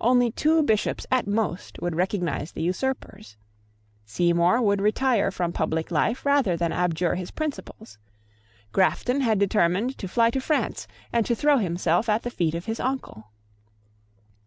[0.00, 3.36] Only two Bishops at most would recognise the usurpers.
[4.06, 7.98] Seymour would retire from public life rather than abjure his principles.
[8.72, 12.64] Grafton had determined to fly to France and to throw himself at the feet of
[12.64, 13.26] his uncle.